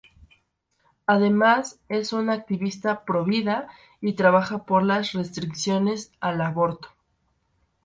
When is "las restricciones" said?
4.81-6.11